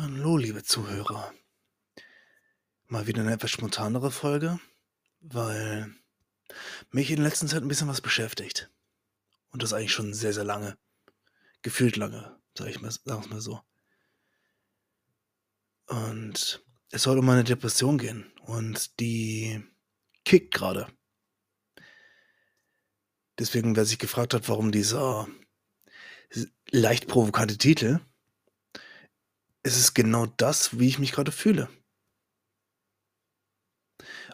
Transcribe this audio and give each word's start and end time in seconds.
Hallo, 0.00 0.36
liebe 0.36 0.62
Zuhörer. 0.62 1.34
Mal 2.86 3.08
wieder 3.08 3.20
eine 3.22 3.32
etwas 3.32 3.50
spontanere 3.50 4.12
Folge, 4.12 4.60
weil 5.18 5.92
mich 6.92 7.10
in 7.10 7.20
letzter 7.20 7.48
Zeit 7.48 7.62
ein 7.62 7.68
bisschen 7.68 7.88
was 7.88 8.00
beschäftigt. 8.00 8.70
Und 9.50 9.60
das 9.64 9.72
eigentlich 9.72 9.92
schon 9.92 10.14
sehr, 10.14 10.32
sehr 10.32 10.44
lange. 10.44 10.78
Gefühlt 11.62 11.96
lange, 11.96 12.40
sag 12.56 12.68
ich 12.68 12.80
mal, 12.80 12.92
sag's 12.92 13.28
mal 13.28 13.40
so. 13.40 13.60
Und 15.86 16.64
es 16.92 17.02
soll 17.02 17.18
um 17.18 17.26
meine 17.26 17.42
Depression 17.42 17.98
gehen. 17.98 18.32
Und 18.42 19.00
die 19.00 19.64
kickt 20.24 20.54
gerade. 20.54 20.86
Deswegen, 23.36 23.74
wer 23.74 23.84
sich 23.84 23.98
gefragt 23.98 24.32
hat, 24.32 24.48
warum 24.48 24.70
dieser 24.70 25.26
leicht 26.70 27.08
provokante 27.08 27.58
Titel, 27.58 27.98
es 29.68 29.78
ist 29.78 29.94
genau 29.94 30.26
das, 30.26 30.78
wie 30.78 30.88
ich 30.88 30.98
mich 30.98 31.12
gerade 31.12 31.30
fühle. 31.30 31.68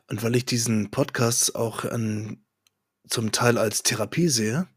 Und 0.09 0.23
weil 0.23 0.37
ich 0.37 0.45
diesen 0.45 0.91
Podcast 0.91 1.57
auch 1.57 1.84
an, 1.84 2.45
zum 3.09 3.33
Teil 3.33 3.59
als 3.59 3.83
Therapie 3.83 4.29
sehe, 4.29 4.69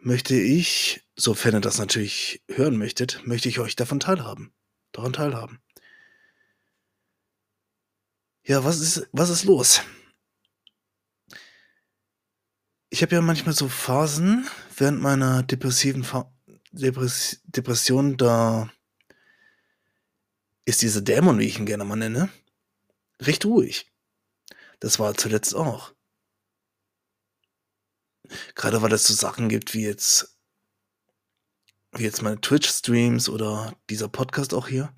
möchte 0.00 0.36
ich, 0.36 1.04
sofern 1.16 1.54
ihr 1.54 1.60
das 1.60 1.78
natürlich 1.78 2.44
hören 2.48 2.76
möchtet, 2.76 3.26
möchte 3.26 3.48
ich 3.48 3.58
euch 3.58 3.76
davon 3.76 3.98
teilhaben. 3.98 4.54
Daran 4.92 5.12
teilhaben. 5.12 5.60
Ja, 8.44 8.64
was 8.64 8.78
ist, 8.80 9.08
was 9.10 9.30
ist 9.30 9.44
los? 9.44 9.80
Ich 12.88 13.02
habe 13.02 13.16
ja 13.16 13.20
manchmal 13.20 13.54
so 13.54 13.68
Phasen 13.68 14.48
während 14.76 15.00
meiner 15.00 15.42
depressiven 15.42 16.04
Fa 16.04 16.32
Depress 16.70 17.40
Depression, 17.44 18.16
da 18.16 18.70
ist 20.66 20.82
dieser 20.82 21.00
Dämon, 21.00 21.38
wie 21.38 21.46
ich 21.46 21.58
ihn 21.58 21.64
gerne 21.64 21.84
mal 21.84 21.96
nenne, 21.96 22.28
recht 23.22 23.46
ruhig. 23.46 23.90
Das 24.80 24.98
war 24.98 25.14
zuletzt 25.14 25.54
auch. 25.54 25.94
Gerade 28.56 28.82
weil 28.82 28.92
es 28.92 29.06
so 29.06 29.14
Sachen 29.14 29.48
gibt 29.48 29.72
wie 29.72 29.84
jetzt, 29.84 30.36
wie 31.92 32.02
jetzt 32.02 32.20
meine 32.20 32.40
Twitch-Streams 32.40 33.28
oder 33.28 33.74
dieser 33.88 34.08
Podcast 34.08 34.52
auch 34.52 34.66
hier, 34.66 34.92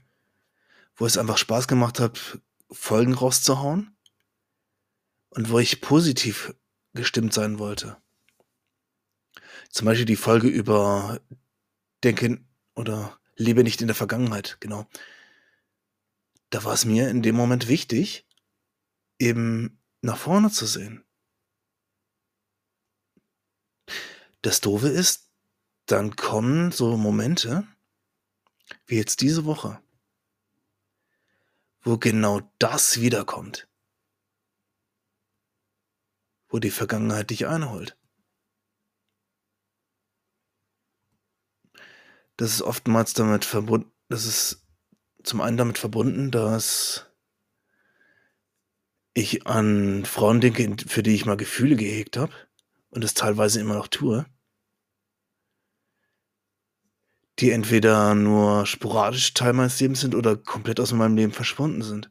wo 0.96 1.04
es 1.04 1.18
einfach 1.18 1.36
Spaß 1.36 1.68
gemacht 1.68 2.00
hat, 2.00 2.40
Folgen 2.72 3.14
rauszuhauen 3.14 3.94
und 5.28 5.50
wo 5.50 5.58
ich 5.58 5.82
positiv 5.82 6.54
gestimmt 6.94 7.34
sein 7.34 7.58
wollte. 7.58 7.98
Zum 9.68 9.84
Beispiel 9.84 10.06
die 10.06 10.16
Folge 10.16 10.48
über 10.48 11.20
Denken 12.02 12.48
oder 12.74 13.20
Lebe 13.36 13.62
nicht 13.62 13.82
in 13.82 13.86
der 13.86 13.94
Vergangenheit, 13.94 14.56
genau 14.60 14.86
da 16.50 16.64
war 16.64 16.74
es 16.74 16.84
mir 16.84 17.10
in 17.10 17.22
dem 17.22 17.36
Moment 17.36 17.68
wichtig, 17.68 18.26
eben 19.18 19.82
nach 20.00 20.16
vorne 20.16 20.50
zu 20.50 20.66
sehen. 20.66 21.04
Das 24.42 24.60
Doofe 24.60 24.88
ist, 24.88 25.30
dann 25.86 26.16
kommen 26.16 26.70
so 26.70 26.96
Momente, 26.96 27.66
wie 28.86 28.96
jetzt 28.96 29.20
diese 29.20 29.44
Woche, 29.44 29.82
wo 31.82 31.98
genau 31.98 32.40
das 32.58 33.00
wiederkommt. 33.00 33.68
Wo 36.48 36.58
die 36.58 36.70
Vergangenheit 36.70 37.30
dich 37.30 37.46
einholt. 37.46 37.96
Das 42.36 42.52
ist 42.52 42.62
oftmals 42.62 43.14
damit 43.14 43.44
verbunden, 43.44 43.90
das 44.08 44.24
ist 44.24 44.67
zum 45.28 45.40
einen 45.40 45.56
damit 45.58 45.78
verbunden, 45.78 46.30
dass 46.30 47.06
ich 49.14 49.46
an 49.46 50.04
Frauen 50.04 50.40
denke, 50.40 50.76
für 50.88 51.02
die 51.02 51.14
ich 51.14 51.26
mal 51.26 51.36
Gefühle 51.36 51.76
gehegt 51.76 52.16
habe 52.16 52.32
und 52.90 53.04
es 53.04 53.14
teilweise 53.14 53.60
immer 53.60 53.74
noch 53.74 53.88
tue, 53.88 54.26
die 57.38 57.50
entweder 57.50 58.14
nur 58.14 58.66
sporadisch 58.66 59.34
Teil 59.34 59.52
meines 59.52 59.78
Lebens 59.80 60.00
sind 60.00 60.14
oder 60.14 60.36
komplett 60.36 60.80
aus 60.80 60.92
meinem 60.92 61.16
Leben 61.16 61.32
verschwunden 61.32 61.82
sind. 61.82 62.10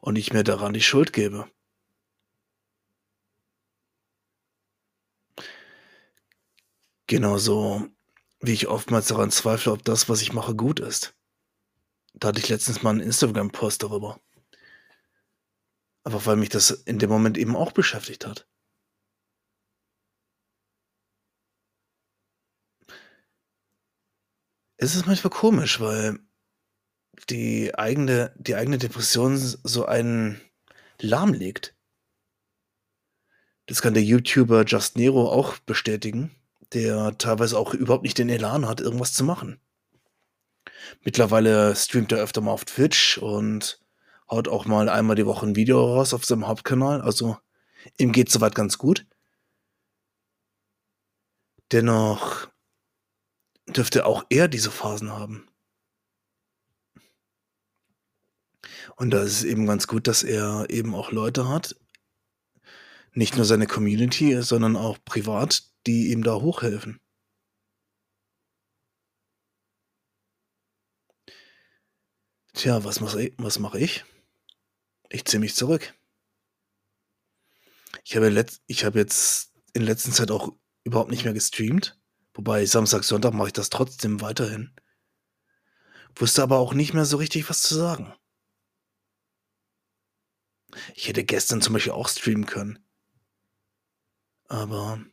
Und 0.00 0.16
ich 0.16 0.32
mir 0.32 0.44
daran 0.44 0.72
die 0.72 0.82
Schuld 0.82 1.12
gebe. 1.12 1.50
Genauso 7.08 7.95
wie 8.40 8.52
ich 8.52 8.68
oftmals 8.68 9.08
daran 9.08 9.30
zweifle, 9.30 9.72
ob 9.72 9.84
das, 9.84 10.08
was 10.08 10.22
ich 10.22 10.32
mache, 10.32 10.54
gut 10.54 10.80
ist. 10.80 11.14
Da 12.14 12.28
hatte 12.28 12.40
ich 12.40 12.48
letztens 12.48 12.82
mal 12.82 12.90
einen 12.90 13.00
Instagram-Post 13.00 13.82
darüber. 13.82 14.20
Aber 16.04 16.24
weil 16.24 16.36
mich 16.36 16.48
das 16.48 16.70
in 16.70 16.98
dem 16.98 17.10
Moment 17.10 17.36
eben 17.36 17.56
auch 17.56 17.72
beschäftigt 17.72 18.26
hat. 18.26 18.48
Es 24.78 24.94
ist 24.94 25.06
manchmal 25.06 25.30
komisch, 25.30 25.80
weil 25.80 26.18
die 27.30 27.74
eigene, 27.74 28.34
die 28.36 28.54
eigene 28.54 28.78
Depression 28.78 29.36
so 29.38 29.86
einen 29.86 30.40
lahmlegt. 31.00 31.74
Das 33.66 33.82
kann 33.82 33.94
der 33.94 34.04
YouTuber 34.04 34.64
Just 34.64 34.96
Nero 34.96 35.30
auch 35.30 35.58
bestätigen 35.58 36.30
der 36.76 37.16
teilweise 37.16 37.58
auch 37.58 37.72
überhaupt 37.72 38.02
nicht 38.02 38.18
den 38.18 38.28
Elan 38.28 38.68
hat, 38.68 38.82
irgendwas 38.82 39.14
zu 39.14 39.24
machen. 39.24 39.58
Mittlerweile 41.02 41.74
streamt 41.74 42.12
er 42.12 42.18
öfter 42.18 42.42
mal 42.42 42.52
auf 42.52 42.66
Twitch 42.66 43.16
und 43.16 43.80
haut 44.30 44.46
auch 44.46 44.66
mal 44.66 44.90
einmal 44.90 45.16
die 45.16 45.24
Woche 45.24 45.46
ein 45.46 45.56
Video 45.56 45.82
raus 45.82 46.12
auf 46.12 46.26
seinem 46.26 46.46
Hauptkanal. 46.46 47.00
Also 47.00 47.38
ihm 47.96 48.12
geht 48.12 48.30
soweit 48.30 48.54
ganz 48.54 48.76
gut. 48.76 49.06
Dennoch 51.72 52.48
dürfte 53.66 54.04
auch 54.04 54.24
er 54.28 54.46
diese 54.46 54.70
Phasen 54.70 55.12
haben. 55.12 55.48
Und 58.96 59.10
da 59.10 59.22
ist 59.22 59.32
es 59.32 59.44
eben 59.44 59.66
ganz 59.66 59.86
gut, 59.86 60.06
dass 60.06 60.22
er 60.22 60.66
eben 60.68 60.94
auch 60.94 61.10
Leute 61.10 61.48
hat, 61.48 61.74
nicht 63.12 63.36
nur 63.36 63.46
seine 63.46 63.66
Community, 63.66 64.42
sondern 64.42 64.76
auch 64.76 64.98
privat, 65.04 65.64
die 65.86 66.10
ihm 66.12 66.22
da 66.22 66.34
hochhelfen. 66.34 67.00
Tja, 72.54 72.84
was 72.84 73.00
mache 73.00 73.22
ich? 73.24 73.34
Was 73.38 73.58
mache 73.58 73.78
ich? 73.78 74.04
Ich 75.10 75.24
ziehe 75.24 75.40
mich 75.40 75.54
zurück. 75.54 75.94
Ich 78.04 78.16
habe, 78.16 78.46
ich 78.66 78.84
habe 78.84 78.98
jetzt 78.98 79.52
in 79.72 79.82
letzter 79.82 80.12
Zeit 80.12 80.30
auch 80.30 80.52
überhaupt 80.84 81.10
nicht 81.10 81.24
mehr 81.24 81.34
gestreamt. 81.34 81.98
Wobei 82.34 82.64
Samstag, 82.66 83.04
Sonntag 83.04 83.34
mache 83.34 83.48
ich 83.48 83.52
das 83.52 83.70
trotzdem 83.70 84.20
weiterhin. 84.20 84.74
Wusste 86.14 86.42
aber 86.42 86.58
auch 86.58 86.72
nicht 86.72 86.94
mehr 86.94 87.04
so 87.04 87.18
richtig 87.18 87.48
was 87.50 87.62
zu 87.62 87.74
sagen. 87.74 88.14
Ich 90.94 91.08
hätte 91.08 91.24
gestern 91.24 91.62
zum 91.62 91.74
Beispiel 91.74 91.92
auch 91.92 92.08
streamen 92.08 92.46
können. 92.46 92.78
Aber 94.48 95.04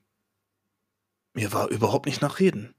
mir 1.34 1.52
war 1.52 1.70
überhaupt 1.70 2.06
nicht 2.06 2.22
nach 2.22 2.40
Reden. 2.40 2.76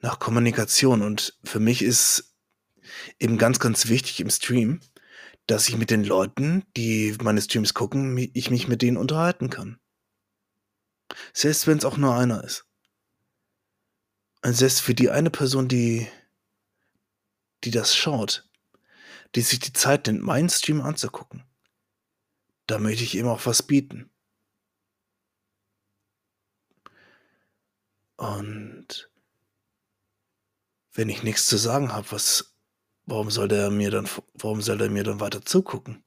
Nach 0.00 0.18
Kommunikation. 0.18 1.02
Und 1.02 1.38
für 1.44 1.60
mich 1.60 1.82
ist 1.82 2.34
eben 3.18 3.38
ganz, 3.38 3.58
ganz 3.60 3.88
wichtig 3.88 4.20
im 4.20 4.30
Stream, 4.30 4.80
dass 5.46 5.68
ich 5.68 5.76
mit 5.76 5.90
den 5.90 6.04
Leuten, 6.04 6.64
die 6.76 7.16
meine 7.22 7.40
Streams 7.40 7.74
gucken, 7.74 8.16
ich 8.34 8.50
mich 8.50 8.68
mit 8.68 8.82
denen 8.82 8.96
unterhalten 8.96 9.50
kann. 9.50 9.78
Selbst 11.32 11.66
wenn 11.66 11.78
es 11.78 11.84
auch 11.84 11.96
nur 11.96 12.14
einer 12.14 12.42
ist. 12.44 12.64
Und 14.44 14.54
selbst 14.54 14.80
für 14.80 14.94
die 14.94 15.10
eine 15.10 15.30
Person, 15.30 15.68
die, 15.68 16.08
die 17.64 17.70
das 17.70 17.94
schaut, 17.94 18.48
die 19.34 19.42
sich 19.42 19.60
die 19.60 19.72
Zeit 19.72 20.06
nimmt, 20.06 20.22
meinen 20.22 20.50
Stream 20.50 20.80
anzugucken, 20.80 21.44
da 22.66 22.78
möchte 22.78 23.04
ich 23.04 23.14
ihm 23.14 23.28
auch 23.28 23.46
was 23.46 23.62
bieten. 23.62 24.11
Und 28.22 29.10
wenn 30.92 31.08
ich 31.08 31.24
nichts 31.24 31.46
zu 31.46 31.56
sagen 31.56 31.92
habe, 31.92 32.12
was, 32.12 32.54
warum 33.04 33.32
soll 33.32 33.48
der 33.48 33.68
mir 33.72 33.90
dann, 33.90 34.08
warum 34.34 34.62
soll 34.62 34.78
der 34.78 34.90
mir 34.90 35.02
dann 35.02 35.18
weiter 35.18 35.44
zugucken? 35.44 36.04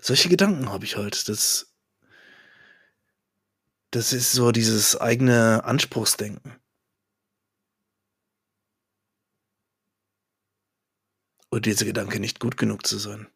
Solche 0.00 0.28
Gedanken 0.28 0.70
habe 0.70 0.84
ich 0.84 0.96
halt. 0.96 1.28
Das, 1.28 1.72
das 3.92 4.12
ist 4.12 4.32
so 4.32 4.50
dieses 4.50 5.00
eigene 5.00 5.62
Anspruchsdenken. 5.62 6.56
Und 11.50 11.66
dieser 11.66 11.84
Gedanke 11.84 12.18
nicht 12.18 12.40
gut 12.40 12.56
genug 12.56 12.84
zu 12.88 12.98
sein. 12.98 13.30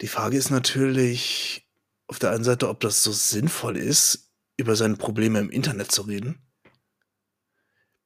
Die 0.00 0.08
Frage 0.08 0.36
ist 0.36 0.50
natürlich 0.50 1.68
auf 2.06 2.18
der 2.18 2.30
einen 2.30 2.44
Seite, 2.44 2.68
ob 2.68 2.80
das 2.80 3.02
so 3.02 3.12
sinnvoll 3.12 3.76
ist, 3.76 4.32
über 4.56 4.74
seine 4.74 4.96
Probleme 4.96 5.38
im 5.40 5.50
Internet 5.50 5.92
zu 5.92 6.02
reden. 6.02 6.40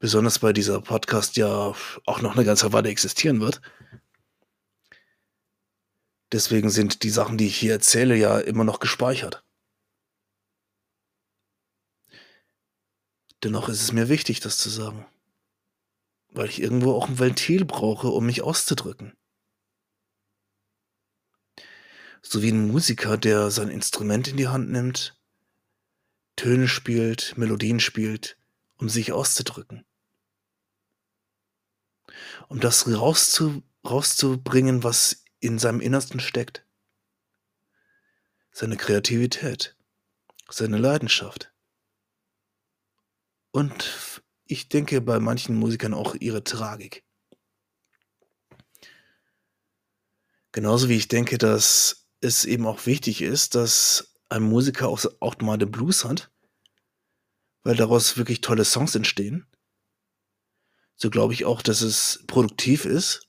Besonders 0.01 0.43
weil 0.43 0.53
dieser 0.53 0.81
Podcast 0.81 1.37
ja 1.37 1.75
auch 2.05 2.21
noch 2.21 2.35
eine 2.35 2.45
ganze 2.45 2.73
Weile 2.73 2.89
existieren 2.89 3.41
wird. 3.41 3.61
Deswegen 6.33 6.69
sind 6.69 7.05
die 7.05 7.11
Sachen, 7.11 7.39
die 7.39 7.47
ich 7.47 7.57
hier 7.57 7.73
erzähle, 7.73 8.17
ja 8.17 8.39
immer 8.41 8.65
noch 8.65 8.81
gespeichert. 8.81 9.45
Dennoch 13.45 13.69
ist 13.69 13.83
es 13.83 13.93
mir 13.93 14.09
wichtig, 14.09 14.41
das 14.41 14.59
zu 14.59 14.69
sagen. 14.69 15.07
Weil 16.29 16.49
ich 16.49 16.61
irgendwo 16.61 16.93
auch 16.95 17.09
ein 17.09 17.21
Ventil 17.21 17.65
brauche, 17.65 18.09
um 18.09 18.27
mich 18.27 18.43
auszudrücken. 18.43 19.17
So 22.27 22.43
wie 22.43 22.51
ein 22.51 22.69
Musiker, 22.69 23.19
der 23.19 23.51
sein 23.51 23.69
Instrument 23.69 24.29
in 24.29 24.39
die 24.39 24.49
Hand 24.49 24.71
nimmt, 24.71 25.15
Töne 26.37 26.69
spielt, 26.69 27.37
Melodien 27.37 27.81
spielt, 27.81 28.39
um 28.79 28.89
sich 28.89 29.13
auszudrücken. 29.13 29.85
Um 32.49 32.61
das 32.61 32.89
rauszu, 32.89 33.63
rauszubringen, 33.87 34.83
was 34.83 35.23
in 35.39 35.59
seinem 35.59 35.81
Innersten 35.81 36.19
steckt. 36.19 36.65
Seine 38.53 38.79
Kreativität, 38.79 39.77
seine 40.49 40.79
Leidenschaft. 40.79 41.53
Und 43.51 44.23
ich 44.47 44.71
denke 44.71 45.03
bei 45.03 45.21
manchen 45.21 45.57
Musikern 45.57 45.93
auch 45.93 46.15
ihre 46.15 46.43
Tragik. 46.43 47.05
Genauso 50.53 50.89
wie 50.89 50.97
ich 50.97 51.09
denke, 51.09 51.37
dass 51.37 52.04
es 52.25 52.45
eben 52.45 52.67
auch 52.67 52.87
wichtig 52.87 53.23
ist, 53.23 53.55
dass 53.55 54.17
ein 54.29 54.43
Musiker 54.43 54.89
auch, 54.89 55.05
auch 55.21 55.37
mal 55.39 55.59
den 55.59 55.71
Blues 55.71 56.05
hat, 56.05 56.33
weil 57.63 57.77
daraus 57.77 58.17
wirklich 58.17 58.41
tolle 58.41 58.65
Songs 58.65 58.95
entstehen. 58.95 59.47
So 60.97 61.11
glaube 61.11 61.35
ich 61.35 61.45
auch, 61.45 61.63
dass 61.63 61.83
es 61.83 62.25
produktiv 62.27 62.85
ist, 62.85 63.29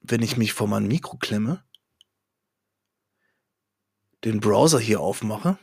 wenn 0.00 0.22
ich 0.22 0.36
mich 0.36 0.52
vor 0.52 0.68
mein 0.68 0.86
Mikro 0.86 1.16
klemme, 1.16 1.64
den 4.24 4.40
Browser 4.40 4.78
hier 4.78 5.00
aufmache 5.00 5.58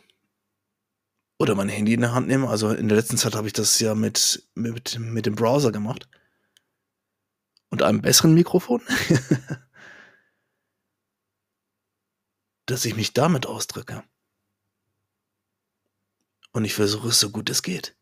oder 1.39 1.56
mein 1.56 1.69
Handy 1.69 1.94
in 1.94 2.01
der 2.01 2.13
Hand 2.13 2.27
nehme. 2.27 2.50
Also 2.50 2.69
in 2.71 2.88
der 2.88 2.97
letzten 2.97 3.18
Zeit 3.18 3.35
habe 3.35 3.47
ich 3.47 3.53
das 3.53 3.80
ja 3.80 3.95
mit, 3.95 4.47
mit, 4.56 5.00
mit 5.00 5.25
dem 5.25 5.35
Browser 5.35 5.71
gemacht. 5.71 6.07
Und 7.69 7.81
einem 7.81 8.01
besseren 8.01 8.33
Mikrofon. 8.35 8.81
dass 12.65 12.86
ich 12.86 12.95
mich 12.95 13.13
damit 13.13 13.45
ausdrücke. 13.45 14.04
Und 16.51 16.65
ich 16.65 16.74
versuche 16.74 17.10
es 17.10 17.19
so 17.19 17.31
gut 17.31 17.50
es 17.50 17.63
geht. 17.63 17.95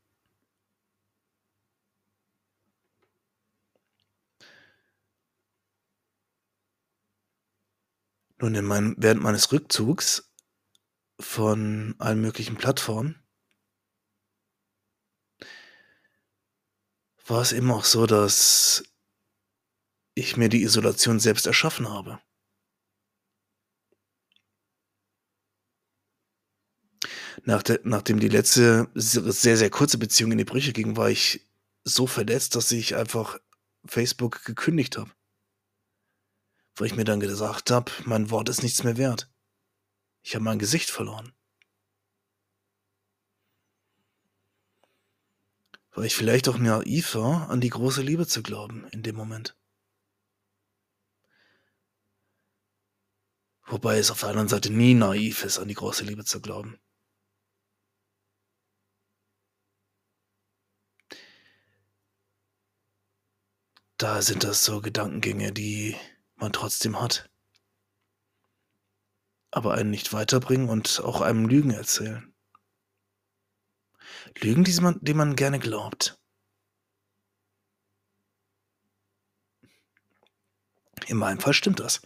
Nun, 8.41 8.55
in 8.55 8.65
meinem, 8.65 8.95
während 8.97 9.21
meines 9.21 9.51
Rückzugs 9.51 10.33
von 11.19 11.95
allen 11.99 12.21
möglichen 12.21 12.57
Plattformen 12.57 13.21
war 17.27 17.41
es 17.41 17.53
eben 17.53 17.71
auch 17.71 17.85
so, 17.85 18.07
dass 18.07 18.83
ich 20.15 20.37
mir 20.37 20.49
die 20.49 20.63
Isolation 20.63 21.19
selbst 21.19 21.45
erschaffen 21.45 21.87
habe. 21.87 22.19
Nach 27.43 27.63
der, 27.63 27.79
nachdem 27.83 28.19
die 28.19 28.29
letzte 28.29 28.89
sehr, 28.93 29.57
sehr 29.57 29.69
kurze 29.69 29.97
Beziehung 29.97 30.31
in 30.31 30.37
die 30.37 30.45
Brüche 30.45 30.73
ging, 30.73 30.95
war 30.95 31.09
ich 31.09 31.47
so 31.83 32.07
verletzt, 32.07 32.55
dass 32.55 32.71
ich 32.71 32.95
einfach 32.95 33.39
Facebook 33.85 34.43
gekündigt 34.45 34.97
habe. 34.97 35.11
Weil 36.75 36.87
ich 36.87 36.95
mir 36.95 37.03
dann 37.03 37.19
gesagt 37.19 37.71
habe, 37.71 37.91
mein 38.05 38.29
Wort 38.29 38.49
ist 38.49 38.63
nichts 38.63 38.83
mehr 38.83 38.97
wert. 38.97 39.29
Ich 40.21 40.35
habe 40.35 40.43
mein 40.43 40.59
Gesicht 40.59 40.89
verloren. 40.89 41.33
War 45.93 46.05
ich 46.05 46.15
vielleicht 46.15 46.47
auch 46.47 46.57
naiv 46.57 47.15
war, 47.15 47.49
an 47.49 47.59
die 47.59 47.69
große 47.69 48.01
Liebe 48.01 48.25
zu 48.25 48.41
glauben 48.43 48.87
in 48.91 49.03
dem 49.03 49.15
Moment. 49.15 49.57
Wobei 53.65 53.97
es 53.97 54.11
auf 54.11 54.21
der 54.21 54.29
anderen 54.29 54.47
Seite 54.47 54.71
nie 54.71 54.93
naiv 54.93 55.43
ist, 55.43 55.59
an 55.59 55.67
die 55.67 55.73
große 55.73 56.03
Liebe 56.03 56.23
zu 56.23 56.41
glauben. 56.41 56.79
Da 64.01 64.23
sind 64.23 64.43
das 64.43 64.65
so 64.65 64.81
Gedankengänge, 64.81 65.51
die 65.51 65.95
man 66.35 66.51
trotzdem 66.51 66.99
hat. 66.99 67.29
Aber 69.51 69.75
einen 69.75 69.91
nicht 69.91 70.11
weiterbringen 70.11 70.69
und 70.69 71.01
auch 71.01 71.21
einem 71.21 71.47
Lügen 71.47 71.69
erzählen. 71.69 72.33
Lügen, 74.39 74.63
die 74.63 74.73
man, 74.81 74.97
die 75.01 75.13
man 75.13 75.35
gerne 75.35 75.59
glaubt. 75.59 76.17
In 81.07 81.17
meinem 81.17 81.39
Fall 81.39 81.53
stimmt 81.53 81.79
das. 81.79 82.01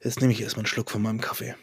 Jetzt 0.00 0.20
nehme 0.20 0.32
ich 0.32 0.40
erstmal 0.40 0.60
einen 0.60 0.66
Schluck 0.68 0.90
von 0.90 1.02
meinem 1.02 1.20
Kaffee. 1.20 1.56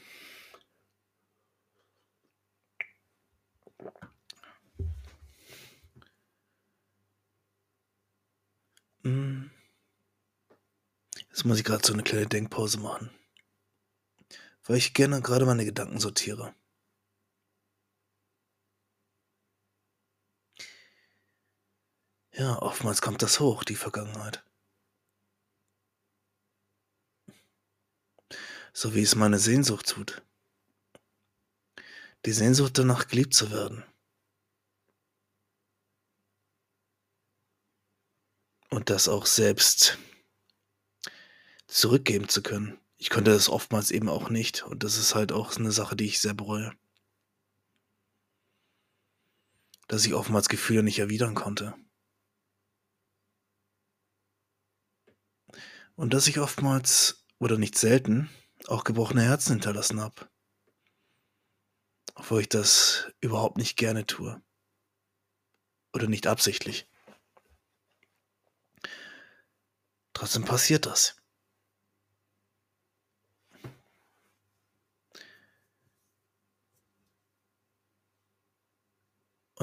Hm. 9.04 9.52
Jetzt 11.44 11.50
muss 11.50 11.60
ich 11.60 11.66
gerade 11.66 11.86
so 11.86 11.92
eine 11.92 12.04
kleine 12.04 12.26
Denkpause 12.26 12.80
machen. 12.80 13.12
Weil 14.64 14.78
ich 14.78 14.94
gerne 14.94 15.22
gerade 15.22 15.46
meine 15.46 15.66
Gedanken 15.66 16.00
sortiere. 16.00 16.56
Ja, 22.32 22.62
oftmals 22.62 23.02
kommt 23.02 23.22
das 23.22 23.42
hoch, 23.42 23.66
die 23.66 23.76
Vergangenheit. 23.76 24.42
So 28.72 28.96
wie 28.96 29.02
es 29.02 29.16
meine 29.16 29.38
Sehnsucht 29.38 29.90
tut. 29.90 30.26
Die 32.26 32.32
Sehnsucht 32.32 32.78
danach 32.78 33.10
geliebt 33.10 33.34
zu 33.34 33.52
werden. 33.52 33.84
und 38.70 38.90
das 38.90 39.08
auch 39.08 39.28
selbst 39.28 40.00
zurückgeben 41.74 42.30
zu 42.30 42.44
können. 42.44 42.80
Ich 42.98 43.10
konnte 43.10 43.32
das 43.32 43.50
oftmals 43.50 43.92
eben 43.92 44.08
auch 44.08 44.30
nicht 44.30 44.64
und 44.64 44.84
das 44.84 44.98
ist 44.98 45.16
halt 45.16 45.32
auch 45.32 45.56
eine 45.56 45.72
Sache, 45.72 45.96
die 45.96 46.06
ich 46.06 46.22
sehr 46.22 46.34
bereue. 46.34 46.72
Dass 49.88 50.06
ich 50.06 50.14
oftmals 50.14 50.50
Gefühle 50.50 50.84
nicht 50.84 51.00
erwidern 51.00 51.34
konnte. 51.34 51.74
Und 55.96 56.14
dass 56.14 56.28
ich 56.28 56.40
oftmals 56.40 57.26
oder 57.40 57.58
nicht 57.58 57.78
selten 57.78 58.30
auch 58.68 58.84
gebrochene 58.84 59.24
Herzen 59.24 59.54
hinterlassen 59.54 60.00
habe. 60.00 60.30
Obwohl 62.16 62.42
ich 62.42 62.50
das 62.50 63.12
überhaupt 63.20 63.58
nicht 63.58 63.76
gerne 63.78 64.06
tue. 64.06 64.42
Oder 65.92 66.08
nicht 66.08 66.28
absichtlich. 66.28 66.88
Trotzdem 70.14 70.46
passiert 70.46 70.86
das. 70.86 71.23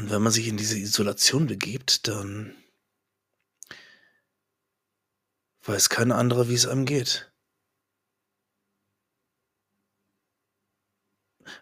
Und 0.00 0.08
wenn 0.08 0.22
man 0.22 0.32
sich 0.32 0.48
in 0.48 0.56
diese 0.56 0.78
Isolation 0.78 1.46
begibt, 1.46 2.08
dann 2.08 2.56
weiß 5.64 5.90
kein 5.90 6.10
anderer, 6.10 6.48
wie 6.48 6.54
es 6.54 6.66
einem 6.66 6.86
geht. 6.86 7.30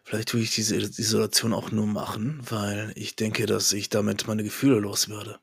Vielleicht 0.04 0.35
will 0.35 0.42
ich 0.42 0.54
diese 0.54 0.76
Isolation 0.76 1.52
auch 1.52 1.73
nur 1.73 1.88
machen, 1.88 2.38
weil 2.49 2.92
ich 2.95 3.16
denke, 3.16 3.47
dass 3.47 3.73
ich 3.73 3.88
damit 3.88 4.28
meine 4.28 4.45
Gefühle 4.45 4.78
loswerde. 4.78 5.40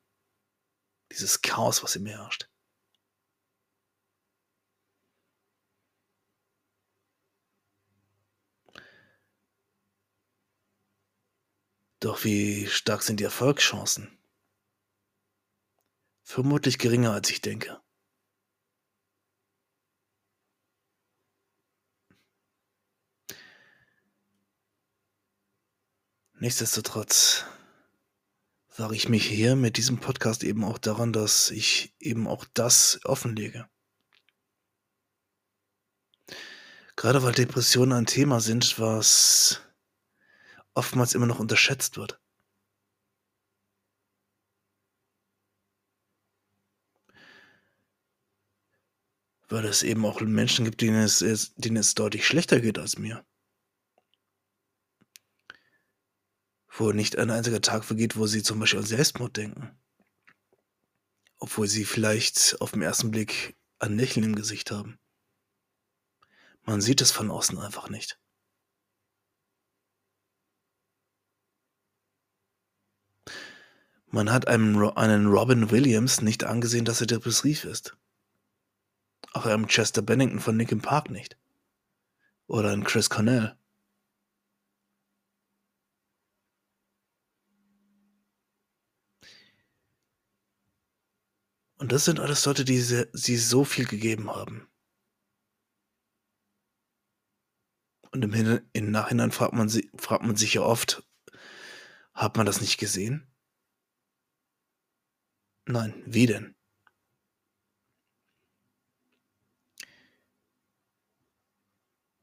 Dieses 1.11 1.41
Chaos, 1.41 1.83
was 1.83 1.97
in 1.97 2.03
mir 2.03 2.17
herrscht. 2.17 2.49
Doch 11.99 12.23
wie 12.23 12.67
stark 12.67 13.01
sind 13.01 13.19
die 13.19 13.23
Erfolgschancen? 13.23 14.17
Vermutlich 16.23 16.77
geringer, 16.79 17.13
als 17.13 17.29
ich 17.29 17.41
denke. 17.41 17.81
Nichtsdestotrotz 26.39 27.45
wahre 28.75 28.95
ich 28.95 29.07
mich 29.07 29.25
hier 29.25 29.55
mit 29.55 29.77
diesem 29.77 29.99
Podcast 29.99 30.43
eben 30.43 30.63
auch 30.63 30.77
daran, 30.77 31.13
dass 31.13 31.49
ich 31.49 31.95
eben 31.99 32.27
auch 32.27 32.45
das 32.53 32.99
offenlege. 33.05 33.69
Gerade 36.97 37.23
weil 37.23 37.33
Depressionen 37.33 37.93
ein 37.93 38.05
Thema 38.05 38.41
sind, 38.41 38.79
was 38.79 39.61
oftmals 40.75 41.15
immer 41.15 41.25
noch 41.25 41.39
unterschätzt 41.39 41.97
wird. 41.97 42.21
Weil 49.47 49.65
es 49.65 49.83
eben 49.83 50.05
auch 50.05 50.21
Menschen 50.21 50.65
gibt, 50.65 50.81
denen 50.81 51.03
es, 51.03 51.19
denen 51.55 51.77
es 51.77 51.95
deutlich 51.95 52.25
schlechter 52.27 52.59
geht 52.59 52.77
als 52.77 52.97
mir. 52.97 53.25
Wo 56.67 56.91
nicht 56.91 57.17
ein 57.17 57.31
einziger 57.31 57.61
Tag 57.61 57.85
vergeht, 57.85 58.17
wo 58.17 58.27
sie 58.27 58.43
zum 58.43 58.59
Beispiel 58.59 58.79
an 58.79 58.85
Selbstmord 58.85 59.37
denken. 59.37 59.79
Obwohl 61.37 61.67
sie 61.67 61.85
vielleicht 61.85 62.59
auf 62.59 62.71
den 62.71 62.81
ersten 62.81 63.11
Blick 63.11 63.55
ein 63.79 63.97
Lächeln 63.97 64.25
im 64.25 64.35
Gesicht 64.35 64.71
haben. 64.71 64.99
Man 66.63 66.81
sieht 66.81 67.01
es 67.01 67.11
von 67.11 67.29
außen 67.29 67.57
einfach 67.59 67.89
nicht. 67.89 68.19
Man 74.15 74.31
hat 74.31 74.47
einem, 74.47 74.81
einen 74.95 75.27
Robin 75.27 75.71
Williams 75.71 76.21
nicht 76.21 76.45
angesehen, 76.45 76.85
dass 76.85 77.01
er 77.01 77.07
depressiv 77.07 77.65
ist. 77.65 77.97
Auch 79.33 79.45
einem 79.45 79.67
Chester 79.67 80.01
Bennington 80.01 80.39
von 80.39 80.57
Linkin 80.57 80.81
Park 80.81 81.09
nicht. 81.09 81.37
Oder 82.47 82.71
ein 82.71 82.85
Chris 82.85 83.09
Cornell. 83.09 83.57
Und 91.77 91.91
das 91.91 92.05
sind 92.05 92.21
alles 92.21 92.45
Leute, 92.45 92.63
die 92.63 92.79
sie, 92.79 93.09
sie 93.11 93.35
so 93.35 93.65
viel 93.65 93.85
gegeben 93.85 94.33
haben. 94.33 94.65
Und 98.11 98.23
im, 98.23 98.31
Hin 98.31 98.61
im 98.71 98.91
Nachhinein 98.91 99.33
fragt 99.33 99.51
man, 99.51 99.69
fragt 99.97 100.23
man 100.23 100.37
sich 100.37 100.53
ja 100.53 100.61
oft, 100.61 101.03
hat 102.13 102.37
man 102.37 102.45
das 102.45 102.61
nicht 102.61 102.77
gesehen? 102.77 103.27
Nein, 105.67 106.03
wie 106.05 106.27
denn? 106.27 106.55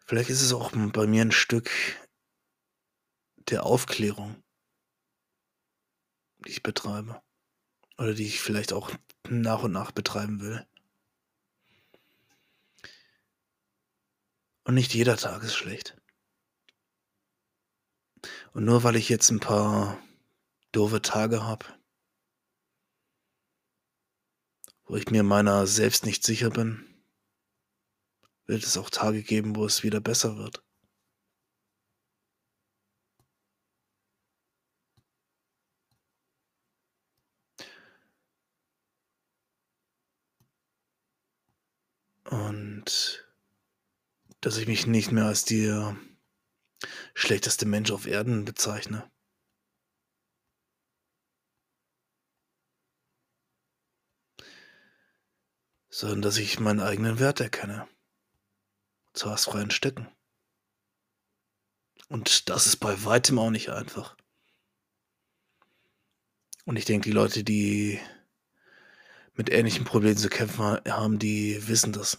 Vielleicht 0.05 0.31
ist 0.31 0.43
es 0.43 0.53
auch 0.53 0.71
bei 0.93 1.07
mir 1.07 1.23
ein 1.23 1.33
Stück 1.33 1.71
der 3.49 3.65
Aufklärung, 3.65 4.43
die 6.45 6.51
ich 6.51 6.63
betreibe. 6.63 7.21
Oder 7.99 8.15
die 8.15 8.27
ich 8.27 8.41
vielleicht 8.41 8.73
auch 8.73 8.91
nach 9.29 9.63
und 9.63 9.73
nach 9.73 9.91
betreiben 9.91 10.41
will. 10.41 10.67
Und 14.65 14.75
nicht 14.75 14.95
jeder 14.95 15.17
Tag 15.17 15.43
ist 15.43 15.55
schlecht. 15.55 15.97
Und 18.53 18.65
nur 18.65 18.85
weil 18.85 18.97
ich 18.97 19.09
jetzt 19.09 19.31
ein 19.31 19.41
paar 19.41 20.01
doofe 20.73 21.03
Tage 21.03 21.43
habe, 21.43 21.67
wo 24.93 24.97
ich 24.97 25.11
mir 25.11 25.23
meiner 25.23 25.67
selbst 25.67 26.05
nicht 26.05 26.23
sicher 26.23 26.51
bin, 26.51 26.85
wird 28.45 28.63
es 28.63 28.77
auch 28.77 28.91
Tage 28.91 29.23
geben, 29.23 29.57
wo 29.57 29.65
es 29.65 29.83
wieder 29.83 30.03
besser 30.03 30.37
wird. 30.37 30.63
Und 42.25 43.27
dass 44.43 44.59
ich 44.59 44.67
mich 44.67 44.87
nicht 44.87 45.11
mehr 45.11 45.25
als 45.25 45.47
der 45.47 45.97
schlechteste 47.15 47.65
Mensch 47.65 47.91
auf 47.91 48.07
Erden 48.07 48.45
bezeichne. 48.45 49.12
Sondern 55.95 56.23
dass 56.23 56.39
ich 56.39 56.59
meinen 56.59 56.81
eigenen 56.81 57.19
Wert 57.19 57.41
erkenne. 57.41 57.87
Zu 59.13 59.29
freien 59.37 59.71
Stücken. 59.71 60.09
Und 62.09 62.49
das 62.49 62.67
ist 62.67 62.77
bei 62.77 63.05
weitem 63.05 63.39
auch 63.39 63.51
nicht 63.51 63.69
einfach. 63.69 64.17
Und 66.65 66.77
ich 66.77 66.87
denke, 66.87 67.11
die 67.11 67.15
Leute, 67.15 67.45
die 67.45 68.01
mit 69.35 69.51
ähnlichen 69.51 69.85
Problemen 69.85 70.17
zu 70.17 70.31
kämpfen 70.31 70.81
haben, 70.87 71.19
die 71.19 71.69
wissen 71.69 71.93
das. 71.93 72.19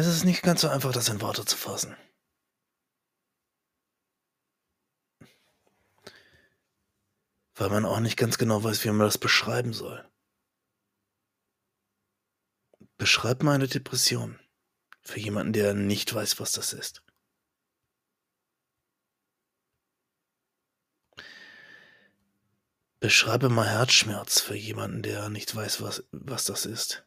Es 0.00 0.06
ist 0.06 0.24
nicht 0.24 0.40
ganz 0.40 0.62
so 0.62 0.68
einfach, 0.68 0.92
das 0.92 1.10
in 1.10 1.20
Worte 1.20 1.44
zu 1.44 1.58
fassen. 1.58 1.94
Weil 7.54 7.68
man 7.68 7.84
auch 7.84 8.00
nicht 8.00 8.16
ganz 8.16 8.38
genau 8.38 8.64
weiß, 8.64 8.82
wie 8.82 8.88
man 8.88 9.00
das 9.00 9.18
beschreiben 9.18 9.74
soll. 9.74 10.10
Beschreib 12.96 13.42
mal 13.42 13.56
eine 13.56 13.68
Depression. 13.68 14.40
Für 15.02 15.20
jemanden, 15.20 15.52
der 15.52 15.74
nicht 15.74 16.14
weiß, 16.14 16.40
was 16.40 16.52
das 16.52 16.72
ist. 16.72 17.04
Beschreibe 23.00 23.50
mal 23.50 23.68
Herzschmerz 23.68 24.40
für 24.40 24.56
jemanden, 24.56 25.02
der 25.02 25.28
nicht 25.28 25.54
weiß, 25.54 25.82
was, 25.82 26.08
was 26.10 26.46
das 26.46 26.64
ist. 26.64 27.06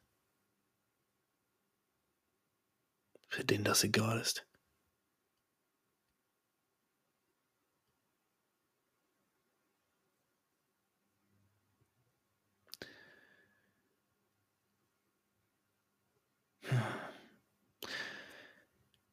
Für 3.33 3.43
den 3.43 3.63
das 3.63 3.83
egal 3.83 4.19
ist. 4.19 4.45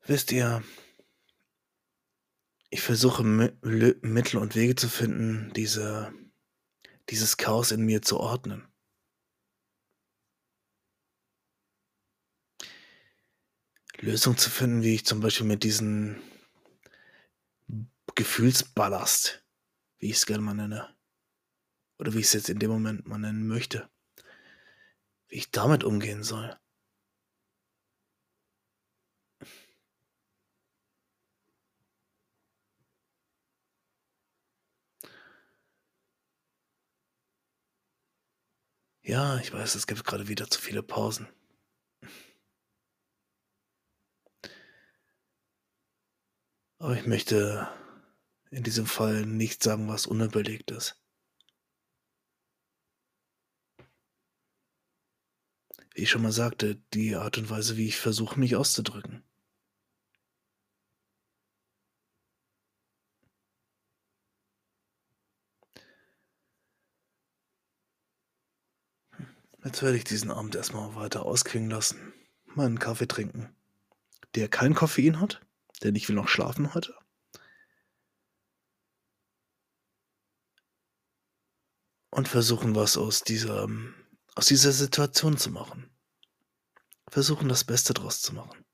Wisst 0.05 0.33
ihr, 0.33 0.63
ich 2.69 2.83
versuche 2.83 3.23
Mittel 3.25 4.37
und 4.37 4.55
Wege 4.55 4.75
zu 4.75 4.91
finden, 4.91 5.51
diese 5.55 6.13
dieses 7.09 7.39
Chaos 7.39 7.73
in 7.73 7.87
mir 7.87 8.03
zu 8.03 8.21
ordnen. 8.21 8.70
Lösung 14.01 14.39
zu 14.39 14.49
finden, 14.49 14.83
wie 14.83 14.95
ich 14.95 15.05
zum 15.05 15.21
Beispiel 15.21 15.47
mit 15.47 15.63
diesem 15.63 16.17
Gefühlsballast, 18.15 19.45
wie 19.99 20.11
ich 20.11 20.17
es 20.17 20.27
gerne 20.27 20.43
mal 20.43 20.55
nenne, 20.55 20.89
oder 21.99 22.15
wie 22.15 22.21
ich 22.21 22.27
es 22.27 22.33
jetzt 22.33 22.49
in 22.49 22.59
dem 22.59 22.71
Moment 22.71 23.07
mal 23.07 23.19
nennen 23.19 23.47
möchte, 23.47 23.91
wie 25.29 25.37
ich 25.37 25.51
damit 25.51 25.85
umgehen 25.85 26.23
soll. 26.23 26.59
Ja, 39.03 39.39
ich 39.39 39.53
weiß, 39.53 39.75
es 39.75 39.87
gibt 39.87 40.05
gerade 40.05 40.29
wieder 40.29 40.49
zu 40.49 40.61
viele 40.61 40.83
Pausen. 40.83 41.29
Aber 46.81 46.97
ich 46.97 47.07
möchte 47.07 47.69
in 48.51 48.63
diesem 48.63 48.87
Fall 48.87 49.27
nicht 49.27 49.63
sagen, 49.63 49.87
was 49.89 50.07
unüberlegt 50.07 50.71
ist. 50.71 50.99
Wie 55.95 56.03
ich 56.03 56.11
schon 56.11 56.23
mal 56.23 56.33
sagte, 56.33 56.77
die 56.95 57.17
Art 57.17 57.37
und 57.37 57.51
Weise, 57.51 57.77
wie 57.77 57.87
ich 57.87 57.99
versuche, 57.99 58.41
mich 58.41 58.57
auszudrücken. 58.57 59.23
Jetzt 69.63 69.83
werde 69.83 69.99
ich 69.99 70.05
diesen 70.05 70.31
Abend 70.31 70.55
erstmal 70.55 70.95
weiter 70.95 71.27
ausklingen 71.27 71.69
lassen. 71.69 72.15
Meinen 72.47 72.79
Kaffee 72.79 73.07
trinken. 73.07 73.55
Der 74.35 74.49
kein 74.49 74.75
Koffein 74.75 75.21
hat, 75.21 75.43
denn 75.83 75.95
ich 75.95 76.09
will 76.09 76.17
noch 76.17 76.29
schlafen 76.29 76.75
heute. 76.75 76.95
und 82.11 82.29
versuchen, 82.29 82.75
was 82.75 82.97
aus 82.97 83.23
dieser 83.23 83.69
aus 84.35 84.47
dieser 84.47 84.73
Situation 84.73 85.37
zu 85.37 85.51
machen. 85.51 85.91
Versuchen, 87.09 87.49
das 87.49 87.65
Beste 87.65 87.95
draus 87.95 88.21
zu 88.21 88.35
machen. 88.35 88.65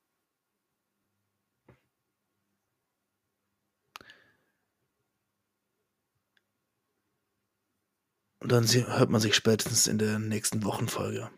Und 8.40 8.52
dann 8.52 8.66
hört 8.66 9.10
man 9.10 9.20
sich 9.20 9.34
spätestens 9.34 9.86
in 9.86 9.98
der 9.98 10.18
nächsten 10.18 10.62
Wochenfolge, 10.64 11.30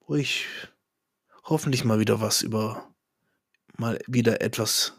wo 0.00 0.14
ich 0.14 0.46
hoffentlich 1.44 1.84
mal 1.84 1.98
wieder 1.98 2.20
was 2.20 2.42
über 2.42 2.91
mal 3.82 3.98
wieder 4.06 4.40
etwas 4.40 4.94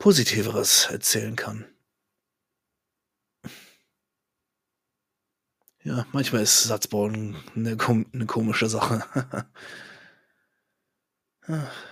Positiveres 0.00 0.88
erzählen 0.90 1.36
kann. 1.36 1.64
Ja, 5.84 6.06
manchmal 6.12 6.42
ist 6.42 6.64
Satzbauen 6.64 7.36
'ne 7.54 7.76
kom 7.76 8.06
'ne 8.12 8.26
komische 8.26 8.68
Sache. 8.68 9.02
Ach. 11.48 11.70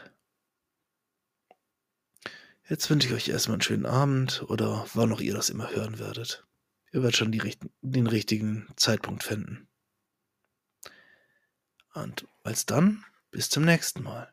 Jetzt 2.68 2.88
wünsche 2.88 3.08
ich 3.08 3.12
euch 3.14 3.28
erst 3.28 3.48
mal 3.48 3.56
'n 3.56 3.60
schönen 3.60 3.84
Abend 3.84 4.42
oder 4.48 4.86
wann 4.94 5.12
auch 5.12 5.20
ihr 5.20 5.34
das 5.34 5.50
immer 5.50 5.70
hören 5.70 5.98
werdet. 5.98 6.46
Ihr 6.92 7.02
werdet 7.02 7.16
schon 7.16 7.30
die 7.30 7.42
den 7.82 8.06
richtigen 8.06 8.66
Zeitpunkt 8.76 9.22
finden. 9.22 9.66
Und 11.92 12.26
alsdann, 12.42 13.04
bis 13.30 13.50
zum 13.50 13.64
nächsten 13.64 14.02
Mal. 14.02 14.22